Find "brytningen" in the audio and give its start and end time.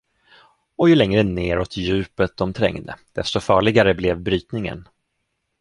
4.21-4.87